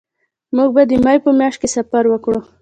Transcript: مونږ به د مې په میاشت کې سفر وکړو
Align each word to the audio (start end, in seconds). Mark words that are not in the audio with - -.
مونږ 0.55 0.69
به 0.75 0.83
د 0.89 0.91
مې 1.03 1.15
په 1.23 1.31
میاشت 1.39 1.57
کې 1.61 1.67
سفر 1.75 2.03
وکړو 2.09 2.39